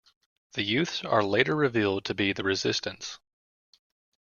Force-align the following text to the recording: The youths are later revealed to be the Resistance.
The 0.53 0.63
youths 0.63 1.03
are 1.03 1.23
later 1.23 1.55
revealed 1.55 2.05
to 2.05 2.15
be 2.15 2.33
the 2.33 2.41
Resistance. 2.43 3.19